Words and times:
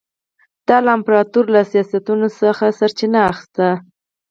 دا 0.67 0.77
له 0.85 0.91
امپراتور 0.97 1.45
له 1.55 1.61
سیاستونو 1.71 2.27
څخه 2.39 2.65
سرچینه 2.79 3.19
اخیسته. 3.31 3.67